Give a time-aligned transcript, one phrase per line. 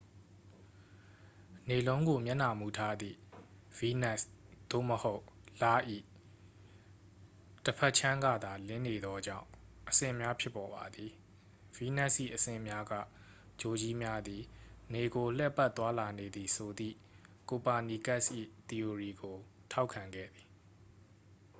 [1.67, 3.17] နေလုံးကို မျက်နှာမူထားသည့်
[3.77, 4.27] ဗီးနပ်စ်
[4.71, 5.21] သို့မဟုတ်
[5.61, 5.63] လ၏၏
[7.65, 9.47] တစ်ဖက်ခြမ်းကသာ လင်းနေသောကြောင့်
[9.89, 11.11] အဆင့်များ ဖြစ်ပေါ်ပါသည်။
[11.75, 12.93] ဗီးနပ်စ်၏ အဆင့်များက
[13.61, 14.43] ဂြိုလ်ကြီးများသည်
[14.93, 16.95] နေကို လှည့်ပတ် သွားလာနေသည်ဆိုသည့်
[17.49, 18.31] ကိုပါနီကက်စ်၏
[18.67, 19.37] သီအိုရီကို
[19.71, 20.47] ထောက်ခံခဲ့သည်။